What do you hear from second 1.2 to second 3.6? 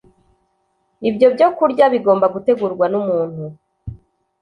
byokurya bigomba gutegurwa numuntu